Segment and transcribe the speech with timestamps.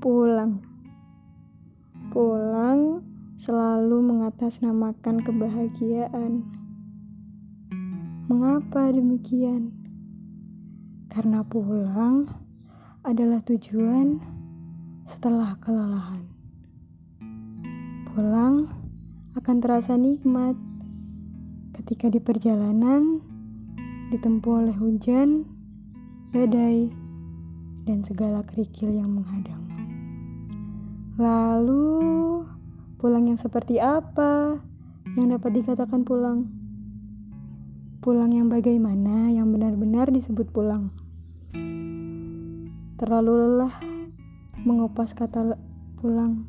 [0.00, 0.64] pulang.
[2.08, 3.04] Pulang
[3.36, 6.40] selalu mengatasnamakan kebahagiaan.
[8.24, 9.76] Mengapa demikian?
[11.12, 12.32] Karena pulang
[13.04, 14.24] adalah tujuan
[15.04, 16.24] setelah kelelahan.
[18.08, 18.72] Pulang
[19.36, 20.56] akan terasa nikmat
[21.76, 23.20] ketika di perjalanan
[24.08, 25.44] ditempuh oleh hujan,
[26.32, 26.88] badai,
[27.84, 29.79] dan segala kerikil yang menghadang.
[31.20, 32.48] Lalu,
[32.96, 34.56] pulang yang seperti apa
[35.20, 36.48] yang dapat dikatakan pulang?
[38.00, 40.88] Pulang yang bagaimana yang benar-benar disebut pulang?
[42.96, 43.76] Terlalu lelah
[44.64, 45.60] mengupas kata
[46.00, 46.48] pulang.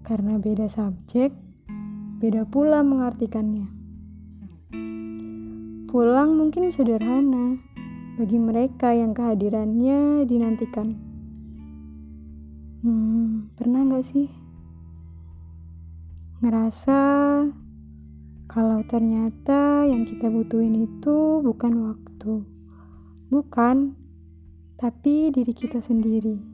[0.00, 1.28] Karena beda subjek,
[2.24, 3.68] beda pula mengartikannya.
[5.92, 7.60] Pulang mungkin sederhana
[8.16, 11.03] bagi mereka yang kehadirannya dinantikan.
[12.84, 14.28] Hmm, pernah gak sih
[16.44, 17.00] ngerasa
[18.44, 22.44] kalau ternyata yang kita butuhin itu bukan waktu,
[23.32, 23.96] bukan,
[24.76, 26.44] tapi diri kita sendiri.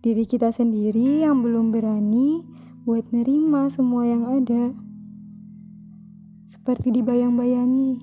[0.00, 2.40] Diri kita sendiri yang belum berani
[2.88, 4.72] buat nerima semua yang ada.
[6.48, 8.00] Seperti dibayang-bayangi.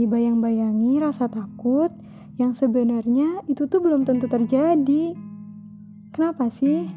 [0.00, 1.92] Dibayang-bayangi rasa takut
[2.40, 5.27] yang sebenarnya itu tuh belum tentu terjadi.
[6.08, 6.88] Kenapa sih?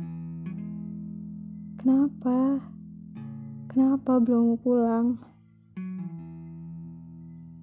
[1.76, 2.64] Kenapa?
[3.68, 5.20] Kenapa belum pulang?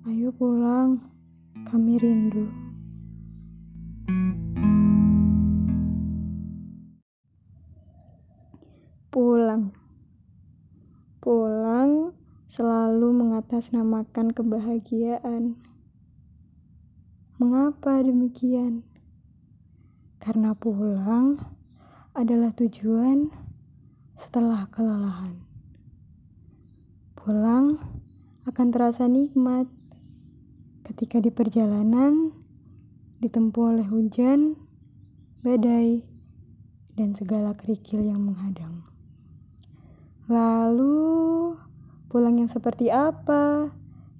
[0.08, 1.00] Ayo pulang,
[1.69, 2.48] kami rindu.
[9.08, 9.72] Pulang.
[11.24, 12.12] Pulang
[12.48, 15.60] selalu mengatasnamakan kebahagiaan.
[17.41, 18.88] Mengapa demikian?
[20.28, 21.41] Karena pulang
[22.12, 23.33] adalah tujuan
[24.12, 25.41] setelah kelelahan.
[27.16, 27.81] Pulang
[28.44, 29.72] akan terasa nikmat
[30.84, 32.37] ketika di perjalanan
[33.25, 34.61] ditempuh oleh hujan,
[35.41, 36.05] badai,
[36.93, 38.84] dan segala kerikil yang menghadang.
[40.28, 41.56] Lalu,
[42.12, 43.72] pulang yang seperti apa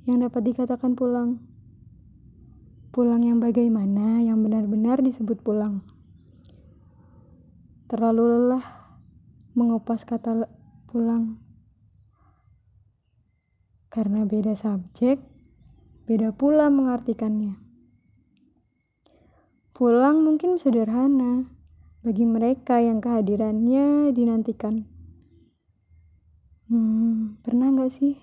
[0.09, 1.45] yang dapat dikatakan pulang?
[2.97, 5.85] Pulang yang bagaimana yang benar-benar disebut pulang?
[7.89, 8.65] Terlalu lelah
[9.57, 10.45] mengupas kata
[10.85, 11.41] pulang.
[13.89, 15.25] Karena beda subjek,
[16.05, 17.57] beda pula mengartikannya.
[19.73, 21.49] Pulang mungkin sederhana
[22.05, 24.85] bagi mereka yang kehadirannya dinantikan.
[26.69, 28.21] Hmm, pernah gak sih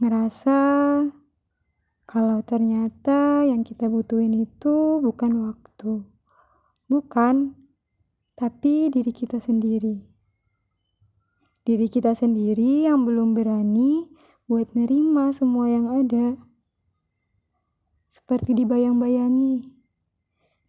[0.00, 0.58] ngerasa
[2.08, 6.08] kalau ternyata yang kita butuhin itu bukan waktu,
[6.90, 7.54] Bukan,
[8.34, 10.10] tapi diri kita sendiri.
[11.62, 14.10] Diri kita sendiri yang belum berani
[14.50, 16.34] buat nerima semua yang ada.
[18.10, 19.70] Seperti dibayang-bayangi.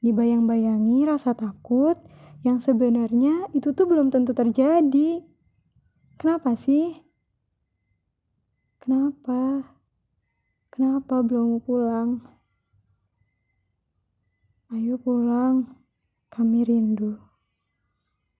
[0.05, 1.97] Dibayang-bayangi rasa takut
[2.45, 5.25] yang sebenarnya itu tuh belum tentu terjadi.
[6.21, 7.01] Kenapa sih?
[8.77, 9.73] Kenapa?
[10.69, 12.21] Kenapa belum pulang?
[14.69, 15.80] Ayo pulang.
[16.33, 17.30] Kami rindu.